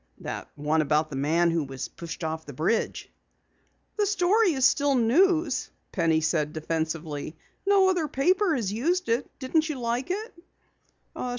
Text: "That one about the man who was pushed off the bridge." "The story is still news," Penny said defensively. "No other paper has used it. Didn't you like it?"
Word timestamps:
"That 0.17 0.49
one 0.55 0.81
about 0.81 1.11
the 1.11 1.15
man 1.15 1.51
who 1.51 1.63
was 1.63 1.87
pushed 1.87 2.23
off 2.23 2.47
the 2.47 2.53
bridge." 2.53 3.11
"The 3.97 4.07
story 4.07 4.53
is 4.53 4.65
still 4.65 4.95
news," 4.95 5.69
Penny 5.91 6.21
said 6.21 6.53
defensively. 6.53 7.37
"No 7.67 7.87
other 7.87 8.07
paper 8.07 8.55
has 8.55 8.73
used 8.73 9.09
it. 9.09 9.29
Didn't 9.37 9.69
you 9.69 9.79
like 9.79 10.09
it?" 10.09 10.33